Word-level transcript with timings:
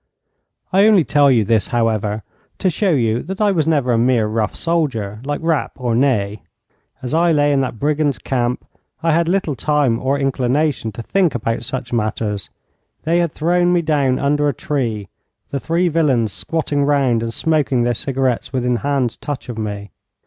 I 0.73 0.87
only 0.87 1.03
tell 1.03 1.29
you 1.29 1.45
this, 1.45 1.67
however, 1.67 2.23
to 2.57 2.71
show 2.71 2.89
you 2.89 3.21
that 3.21 3.39
I 3.39 3.51
was 3.51 3.67
never 3.67 3.93
a 3.93 3.99
mere 3.99 4.25
rough 4.25 4.55
soldier 4.55 5.21
like 5.23 5.39
Rapp 5.43 5.73
or 5.75 5.93
Ney. 5.93 6.41
As 7.03 7.13
I 7.13 7.31
lay 7.31 7.53
in 7.53 7.61
that 7.61 7.77
brigands' 7.77 8.17
camp, 8.17 8.65
I 9.03 9.13
had 9.13 9.29
little 9.29 9.53
time 9.53 9.99
or 10.01 10.17
inclination 10.17 10.91
to 10.93 11.03
think 11.03 11.35
about 11.35 11.61
such 11.61 11.93
matters. 11.93 12.49
They 13.03 13.19
had 13.19 13.31
thrown 13.31 13.71
me 13.73 13.83
down 13.83 14.17
under 14.17 14.47
a 14.49 14.55
tree, 14.55 15.07
the 15.51 15.59
three 15.59 15.87
villains 15.87 16.33
squatting 16.33 16.83
round 16.83 17.21
and 17.21 17.31
smoking 17.31 17.83
their 17.83 17.93
cigarettes 17.93 18.51
within 18.51 18.77
hands' 18.77 19.17
touch 19.17 19.49
of 19.49 19.59
me. 19.59 19.91